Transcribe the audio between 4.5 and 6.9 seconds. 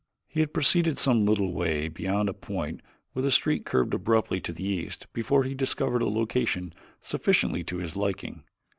the east before he discovered a location